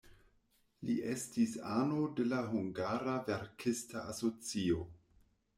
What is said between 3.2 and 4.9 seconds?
verkista asocio.